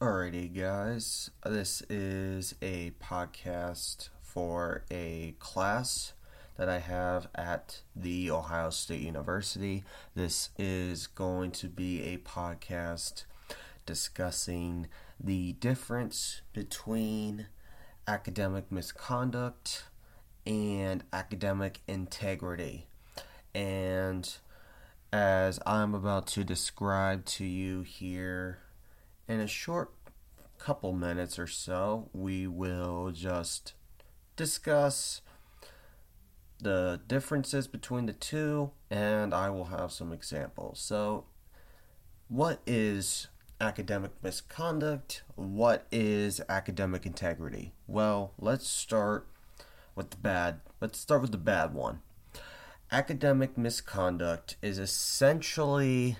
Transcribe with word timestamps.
Alrighty, 0.00 0.50
guys. 0.58 1.30
This 1.44 1.82
is 1.90 2.54
a 2.62 2.92
podcast 3.02 4.08
for 4.22 4.82
a 4.90 5.34
class 5.40 6.14
that 6.56 6.70
I 6.70 6.78
have 6.78 7.28
at 7.34 7.82
the 7.94 8.30
Ohio 8.30 8.70
State 8.70 9.02
University. 9.02 9.84
This 10.14 10.48
is 10.56 11.06
going 11.06 11.50
to 11.50 11.68
be 11.68 12.02
a 12.04 12.16
podcast 12.16 13.24
discussing 13.84 14.88
the 15.22 15.52
difference 15.52 16.40
between 16.54 17.48
academic 18.08 18.72
misconduct 18.72 19.84
and 20.46 21.04
academic 21.12 21.80
integrity. 21.86 22.86
And 23.54 24.34
as 25.12 25.60
I'm 25.66 25.94
about 25.94 26.26
to 26.28 26.42
describe 26.42 27.26
to 27.26 27.44
you 27.44 27.82
here 27.82 28.60
in 29.30 29.38
a 29.38 29.46
short 29.46 29.92
couple 30.58 30.92
minutes 30.92 31.38
or 31.38 31.46
so, 31.46 32.08
we 32.12 32.48
will 32.48 33.12
just 33.12 33.74
discuss 34.34 35.22
the 36.60 37.00
differences 37.06 37.68
between 37.68 38.06
the 38.06 38.12
two 38.12 38.72
and 38.90 39.32
I 39.32 39.48
will 39.48 39.66
have 39.66 39.92
some 39.92 40.12
examples. 40.12 40.80
So, 40.80 41.26
what 42.26 42.60
is 42.66 43.28
academic 43.60 44.10
misconduct? 44.20 45.22
What 45.36 45.86
is 45.92 46.40
academic 46.48 47.06
integrity? 47.06 47.72
Well, 47.86 48.32
let's 48.36 48.68
start 48.68 49.28
with 49.94 50.10
the 50.10 50.16
bad. 50.16 50.60
Let's 50.80 50.98
start 50.98 51.22
with 51.22 51.30
the 51.30 51.38
bad 51.38 51.72
one. 51.72 52.00
Academic 52.90 53.56
misconduct 53.56 54.56
is 54.60 54.80
essentially 54.80 56.16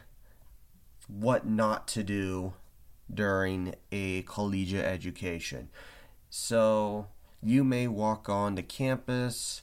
what 1.08 1.44
not 1.44 1.88
to 1.88 2.04
do 2.04 2.52
during 3.12 3.74
a 3.90 4.22
collegiate 4.22 4.84
education. 4.84 5.68
So, 6.28 7.06
you 7.42 7.64
may 7.64 7.88
walk 7.88 8.28
on 8.28 8.54
the 8.54 8.62
campus 8.62 9.62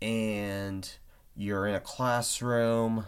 and 0.00 0.90
you're 1.36 1.66
in 1.66 1.74
a 1.74 1.80
classroom 1.80 3.06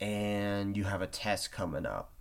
and 0.00 0.76
you 0.76 0.84
have 0.84 1.02
a 1.02 1.06
test 1.06 1.52
coming 1.52 1.86
up. 1.86 2.12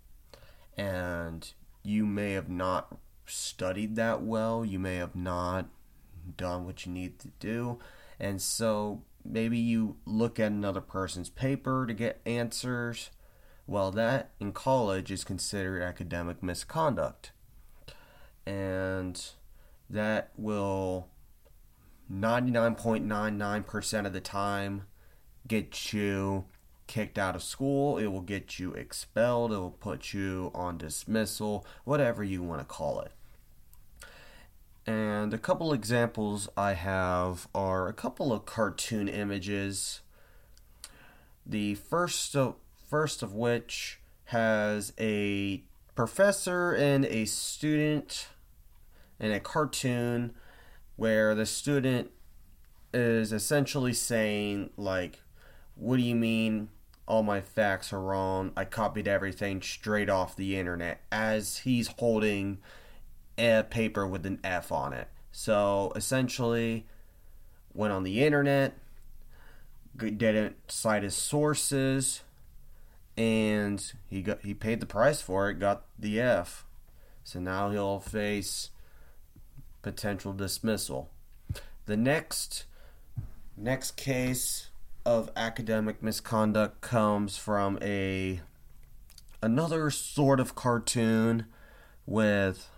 And 0.78 1.52
you 1.84 2.06
may 2.06 2.34
have 2.34 2.50
not 2.50 2.98
studied 3.26 3.96
that 3.96 4.22
well. 4.22 4.66
You 4.66 4.80
may 4.80 4.98
have 4.98 5.16
not 5.16 5.68
done 6.36 6.66
what 6.66 6.86
you 6.86 6.92
need 6.92 7.20
to 7.20 7.30
do. 7.40 7.80
And 8.20 8.42
so 8.42 9.04
maybe 9.24 9.58
you 9.58 9.98
look 10.06 10.40
at 10.40 10.52
another 10.52 10.82
person's 10.82 11.30
paper 11.30 11.86
to 11.86 11.94
get 11.94 12.22
answers 12.26 13.10
well 13.68 13.92
that 13.92 14.32
in 14.40 14.52
college 14.52 15.12
is 15.12 15.24
considered 15.24 15.84
academic 15.84 16.42
misconduct 16.42 17.32
and 18.46 19.32
that 19.90 20.32
will 20.38 21.10
99.99% 22.12 24.06
of 24.06 24.14
the 24.14 24.22
time 24.22 24.84
get 25.48 25.94
you 25.94 26.46
kicked 26.88 27.18
out 27.18 27.36
of 27.36 27.44
school, 27.44 27.98
it 27.98 28.08
will 28.08 28.22
get 28.22 28.58
you 28.58 28.72
expelled, 28.74 29.52
it 29.52 29.58
will 29.58 29.72
put 29.72 30.14
you 30.14 30.52
on 30.56 30.78
dismissal, 30.78 31.66
whatever 31.84 32.24
you 32.24 32.42
want 32.42 32.62
to 32.62 32.66
call 32.66 33.02
it. 33.02 33.12
And 34.86 35.34
a 35.34 35.38
couple 35.38 35.74
examples 35.74 36.48
I 36.56 36.74
have 36.74 37.50
are 37.54 37.90
a 37.90 37.94
couple 37.94 38.32
of 38.32 38.46
cartoon 38.46 39.10
images. 39.10 40.00
The 41.46 41.76
first 41.76 42.22
first 42.88 43.22
of 43.22 43.34
which 43.34 44.00
has 44.26 44.94
a 45.00 45.64
professor 45.96 46.72
and 46.74 47.06
a 47.06 47.26
student 47.26 48.28
in 49.20 49.32
a 49.32 49.40
cartoon 49.40 50.34
where 50.96 51.36
the 51.36 51.46
student 51.46 52.12
is 52.94 53.32
essentially 53.32 53.94
saying 53.94 54.70
like 54.78 55.22
what 55.76 55.98
do 55.98 56.04
you 56.04 56.16
mean? 56.16 56.70
All 57.08 57.22
my 57.22 57.40
facts 57.40 57.94
are 57.94 58.02
wrong. 58.02 58.52
I 58.58 58.66
copied 58.66 59.08
everything 59.08 59.62
straight 59.62 60.10
off 60.10 60.36
the 60.36 60.58
internet 60.58 61.02
as 61.12 61.60
he's 61.60 61.88
holding 62.00 62.58
a 63.38 63.64
paper 63.64 64.08
with 64.08 64.26
an 64.26 64.40
f 64.44 64.72
on 64.72 64.94
it. 64.94 65.08
So 65.32 65.94
essentially 65.96 66.88
went 67.74 67.94
on 67.94 68.04
the 68.04 68.24
internet 68.24 68.74
didn't 69.98 70.56
cite 70.72 71.04
his 71.04 71.16
sources 71.16 72.22
and 73.18 73.94
he 74.08 74.22
got 74.22 74.42
he 74.42 74.54
paid 74.54 74.80
the 74.80 74.86
price 74.86 75.22
for 75.22 75.50
it 75.50 75.60
got 75.60 75.86
the 75.98 76.20
f 76.22 76.66
so 77.28 77.40
now 77.42 77.72
he'll 77.72 78.00
face 78.00 78.70
potential 79.82 80.32
dismissal. 80.32 81.10
The 81.86 81.98
next 81.98 82.66
next 83.58 83.98
case 83.98 84.70
of 85.06 85.30
academic 85.36 86.02
misconduct 86.02 86.80
comes 86.80 87.38
from 87.38 87.80
a 87.82 88.40
another 89.42 89.90
sort 89.90 90.40
of 90.40 90.56
cartoon 90.56 91.48
with 92.06 92.70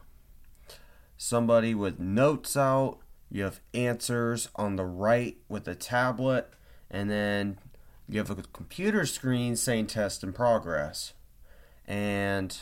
somebody 1.15 1.75
with 1.75 1.99
notes 1.99 2.57
out, 2.57 2.97
you 3.29 3.43
have 3.43 3.61
answers 3.73 4.49
on 4.55 4.77
the 4.77 4.85
right 4.85 5.37
with 5.47 5.67
a 5.67 5.75
tablet, 5.75 6.49
and 6.89 7.09
then 7.09 7.59
you 8.09 8.17
have 8.19 8.31
a 8.31 8.35
computer 8.53 9.05
screen 9.05 9.55
saying 9.55 9.87
test 9.87 10.23
in 10.23 10.33
progress. 10.33 11.13
And 11.87 12.57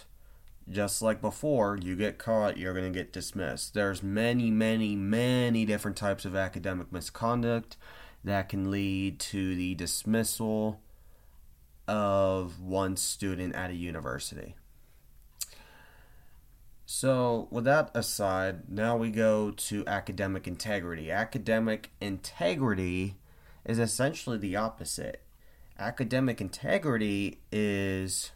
just 0.69 1.01
like 1.01 1.21
before, 1.21 1.77
you 1.81 1.95
get 1.95 2.17
caught, 2.17 2.57
you're 2.57 2.73
going 2.73 2.91
to 2.91 2.97
get 2.97 3.13
dismissed. 3.13 3.73
There's 3.73 4.03
many, 4.03 4.51
many, 4.51 4.95
many 4.95 5.65
different 5.65 5.95
types 5.95 6.25
of 6.25 6.35
academic 6.35 6.91
misconduct 6.91 7.77
that 8.23 8.49
can 8.49 8.69
lead 8.69 9.19
to 9.19 9.55
the 9.55 9.73
dismissal 9.75 10.81
of 11.87 12.59
one 12.59 12.97
student 12.97 13.55
at 13.55 13.71
a 13.71 13.75
university. 13.75 14.55
So, 16.85 17.47
with 17.51 17.65
that 17.65 17.91
aside, 17.93 18.69
now 18.69 18.97
we 18.97 19.11
go 19.11 19.51
to 19.51 19.85
academic 19.87 20.47
integrity. 20.47 21.11
Academic 21.11 21.91
integrity 22.01 23.15
is 23.65 23.79
essentially 23.79 24.37
the 24.37 24.55
opposite. 24.55 25.21
Academic 25.79 26.41
integrity 26.41 27.39
is 27.51 28.31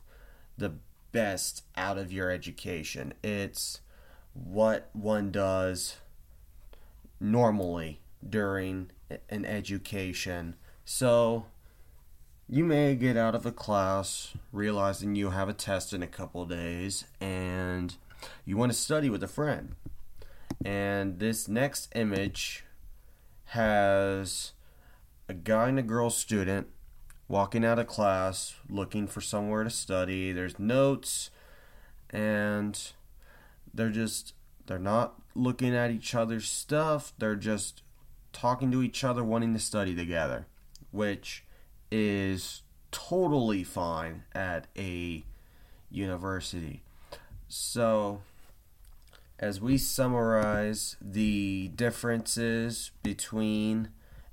the 0.58 0.74
best 1.12 1.64
out 1.76 1.98
of 1.98 2.12
your 2.12 2.30
education. 2.30 3.14
It's 3.24 3.82
what 4.34 4.90
one 4.94 5.32
does 5.32 5.98
normally 7.20 8.00
during 8.28 8.92
an 9.30 9.46
education. 9.46 10.56
So 10.86 11.46
you 12.48 12.64
may 12.64 12.96
get 12.96 13.18
out 13.18 13.34
of 13.34 13.46
a 13.46 13.52
class 13.52 14.34
realizing 14.52 15.16
you 15.16 15.32
have 15.32 15.50
a 15.50 15.54
test 15.54 15.94
in 15.94 16.04
a 16.04 16.08
couple 16.08 16.46
days 16.46 17.06
and 17.20 17.96
you 18.46 18.58
want 18.58 18.72
to 18.72 18.78
study 18.78 19.10
with 19.10 19.24
a 19.24 19.28
friend. 19.28 19.76
And 20.64 21.20
this 21.20 21.48
next 21.48 21.92
image 21.96 22.66
has 23.46 24.52
a 25.28 25.34
guy 25.34 25.70
and 25.70 25.80
a 25.80 25.84
girl 25.84 26.10
student 26.10 26.68
walking 27.32 27.64
out 27.64 27.80
of 27.80 27.88
class, 27.88 28.56
looking 28.70 29.08
for 29.08 29.22
somewhere 29.22 29.64
to 29.64 29.70
study. 29.70 30.34
There's 30.34 30.60
notes, 30.60 31.32
and 32.10 32.78
they're 33.74 33.90
just 33.90 34.34
they're 34.68 34.78
not 34.78 35.16
looking 35.34 35.74
at 35.74 35.92
each 35.92 36.14
other's 36.14 36.50
stuff. 36.50 37.14
They're 37.18 37.38
just 37.38 37.84
talking 38.34 38.70
to 38.72 38.84
each 38.84 39.06
other, 39.06 39.24
wanting 39.24 39.54
to 39.54 39.60
study 39.60 39.96
together, 39.96 40.46
which 40.92 41.46
is 41.90 42.64
totally 42.92 43.64
fine 43.64 44.24
at 44.36 44.68
a 44.78 45.24
university. 45.90 46.84
So, 47.48 48.22
as 49.40 49.62
we 49.62 49.78
summarize 49.78 50.98
the 51.02 51.72
differences 51.76 52.92
between 53.04 53.90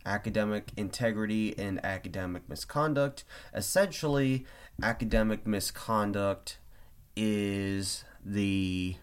academic 0.09 0.73
integrity 0.77 1.57
and 1.59 1.85
academic 1.85 2.49
misconduct. 2.49 3.25
Essentially, 3.55 4.47
academic 4.83 5.47
misconduct 5.47 6.59
is 7.15 8.05
the 8.25 8.97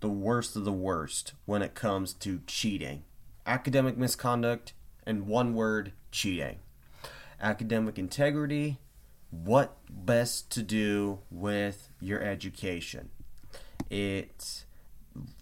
the 0.00 0.08
worst 0.08 0.54
of 0.56 0.64
the 0.64 0.72
worst 0.72 1.32
when 1.44 1.60
it 1.60 1.74
comes 1.74 2.12
to 2.14 2.40
cheating. 2.46 3.02
Academic 3.46 3.98
misconduct 3.98 4.72
and 5.04 5.26
one 5.26 5.54
word 5.54 5.92
cheating. 6.10 6.60
Academic 7.40 7.98
integrity, 7.98 8.78
what 9.30 9.76
best 9.90 10.50
to 10.50 10.62
do 10.62 11.18
with 11.30 11.88
your 12.00 12.22
education. 12.22 13.10
It's 13.90 14.64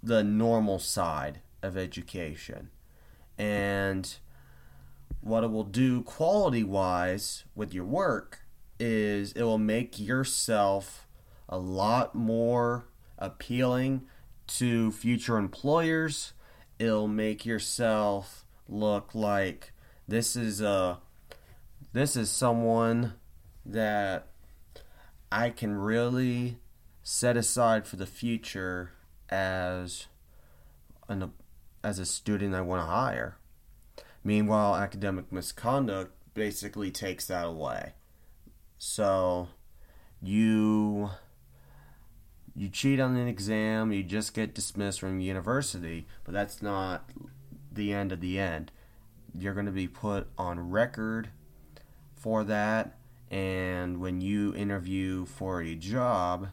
the 0.03 0.25
normal 0.25 0.79
side 0.79 1.41
of 1.63 1.77
education 1.77 2.71
and 3.39 4.17
what 5.21 5.45
it 5.45 5.51
will 5.51 5.65
do 5.65 6.03
quality 6.03 6.63
wise 6.63 7.45
with 7.55 7.75
your 7.75 7.85
work 7.85 8.41
is 8.79 9.33
it 9.33 9.43
will 9.43 9.59
make 9.59 9.99
yourself 9.99 11.07
a 11.49 11.59
lot 11.59 12.15
more 12.15 12.87
appealing 13.19 14.03
to 14.47 14.93
future 14.93 15.37
employers. 15.37 16.33
It'll 16.79 17.09
make 17.09 17.45
yourself 17.47 18.45
look 18.69 19.15
like 19.15 19.73
this 20.09 20.37
is 20.37 20.61
a 20.61 20.99
this 21.93 22.17
is 22.17 22.31
someone 22.31 23.15
that 23.65 24.29
I 25.33 25.51
can 25.51 25.75
really 25.75 26.59
set 27.03 27.37
aside 27.37 27.87
for 27.87 27.97
the 27.97 28.07
future 28.07 28.93
as 29.29 30.07
an 31.09 31.33
as 31.83 31.99
a 31.99 32.07
student 32.07 32.55
I 32.55 32.61
want 32.61 32.83
to 32.83 32.87
hire. 32.87 33.37
Meanwhile, 34.25 34.77
academic 34.77 35.31
misconduct 35.31 36.13
basically 36.35 36.91
takes 36.91 37.27
that 37.27 37.47
away. 37.47 37.93
So 38.79 39.49
you 40.21 41.11
you 42.55 42.69
cheat 42.69 42.99
on 43.01 43.17
an 43.17 43.29
exam, 43.29 43.93
you 43.93 44.03
just 44.03 44.35
get 44.35 44.55
dismissed 44.55 45.01
from 45.01 45.21
university, 45.21 46.07
but 46.25 46.33
that's 46.33 46.63
not 46.63 47.11
the 47.71 47.93
end 47.93 48.13
of 48.13 48.21
the 48.21 48.39
end. 48.39 48.73
You're 49.39 49.55
going 49.55 49.67
to 49.67 49.73
be 49.73 49.89
put 49.89 50.29
on 50.39 50.71
record 50.71 51.29
for 52.15 52.45
that, 52.45 52.97
and 53.31 54.01
when 54.01 54.23
you 54.23 54.55
interview 54.55 55.27
for 55.27 55.61
a 55.61 55.75
job, 55.75 56.49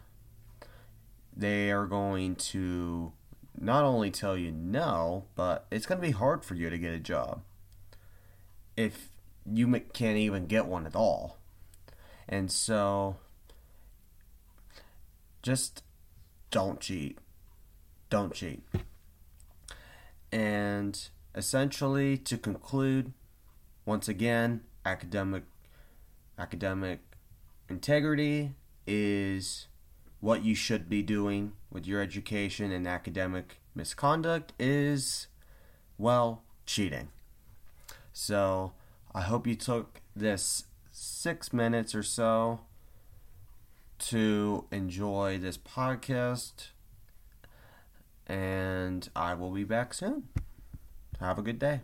they 1.36 1.72
are 1.72 1.86
going 1.86 2.36
to 2.36 3.14
not 3.60 3.84
only 3.84 4.12
tell 4.12 4.38
you 4.38 4.52
no, 4.52 5.26
but 5.36 5.66
it's 5.72 5.86
going 5.86 6.00
to 6.00 6.08
be 6.08 6.12
hard 6.12 6.44
for 6.44 6.56
you 6.56 6.70
to 6.70 6.78
get 6.78 6.94
a 6.94 7.00
job 7.00 7.42
if 8.76 9.10
you 9.46 9.68
can't 9.94 10.18
even 10.18 10.46
get 10.46 10.66
one 10.66 10.86
at 10.86 10.96
all. 10.96 11.38
And 12.28 12.52
so, 12.52 13.18
just 15.42 15.84
don't 16.52 16.80
cheat. 16.80 17.18
Don't 18.10 18.34
cheat. 18.34 18.64
And 20.32 21.00
essentially, 21.36 22.18
to 22.18 22.38
conclude, 22.38 23.14
once 23.86 24.08
again, 24.08 24.62
academic 24.86 25.44
academic 26.38 27.00
integrity 27.70 28.54
is 28.88 29.68
what 30.24 30.46
you 30.46 30.56
should 30.56 30.88
be 30.88 31.02
doing 31.02 31.52
with 31.70 31.86
your 31.86 32.02
education 32.02 32.72
and 32.72 32.88
academic 32.88 33.58
misconduct 33.76 34.54
is 34.58 35.28
well 35.98 36.44
cheating. 36.66 37.10
So, 38.14 38.72
I 39.14 39.20
hope 39.20 39.46
you 39.46 39.56
took 39.56 40.00
this 40.16 40.64
6 40.94 41.52
minutes 41.52 41.94
or 41.94 42.04
so 42.04 42.62
to 44.00 44.64
enjoy 44.72 45.40
this 45.40 45.58
podcast. 45.58 46.70
And 48.26 49.10
I 49.14 49.34
will 49.34 49.52
be 49.52 49.66
back 49.66 49.94
soon. 49.94 50.30
Have 51.20 51.38
a 51.38 51.42
good 51.42 51.60
day. 51.60 51.82